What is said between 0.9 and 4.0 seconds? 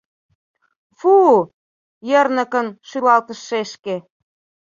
—Фу!..— йырныкын шӱлалтыш шешке.